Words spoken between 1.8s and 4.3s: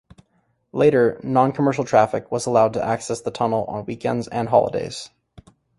traffic was allowed to access the tunnel on weekends